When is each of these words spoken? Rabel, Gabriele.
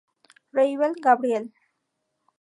Rabel, 0.51 0.95
Gabriele. 0.99 1.49